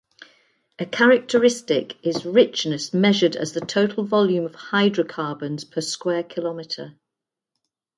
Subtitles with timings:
[0.79, 6.95] A characteristic is richness measured as the total volume of hydrocarbons per square kilometer.